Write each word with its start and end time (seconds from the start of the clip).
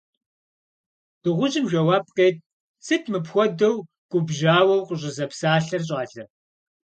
Дыгъужьым 1.21 1.65
жэуап 1.71 2.05
къет:– 2.15 2.37
Сыт 2.85 3.03
мыпхуэдэу 3.11 3.75
губжьауэ 4.11 4.75
укъыщӀызэпсалъэр, 4.77 5.81
щӀалэ. 5.87 6.23